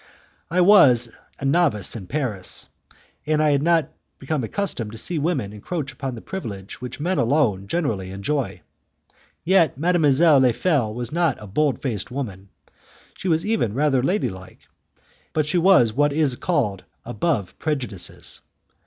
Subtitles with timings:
[0.49, 2.65] I was a novice in Paris,
[3.27, 7.19] and I had not been accustomed to see women encroach upon the privilege which men
[7.19, 8.63] alone generally enjoy.
[9.43, 12.49] Yet mademoiselle Le Fel was not a bold faced woman;
[13.15, 14.61] she was even rather ladylike,
[15.33, 18.39] but she was what is called above prejudices.